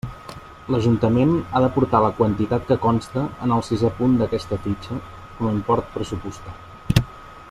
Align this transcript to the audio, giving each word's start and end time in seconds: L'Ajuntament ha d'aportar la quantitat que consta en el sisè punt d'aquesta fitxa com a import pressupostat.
L'Ajuntament 0.75 1.33
ha 1.57 1.61
d'aportar 1.65 1.99
la 2.05 2.09
quantitat 2.21 2.65
que 2.71 2.77
consta 2.87 3.27
en 3.47 3.53
el 3.59 3.63
sisè 3.69 3.93
punt 4.01 4.17
d'aquesta 4.23 4.59
fitxa 4.67 4.99
com 5.11 5.51
a 5.51 5.53
import 5.59 5.95
pressupostat. 5.99 7.07